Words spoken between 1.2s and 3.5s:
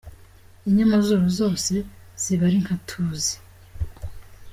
zose ziba ari nkatuzi.